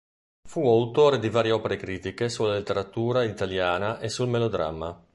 [0.49, 4.99] Fu autore di varie opere critiche sulla letteratura italiana e sul melodramma.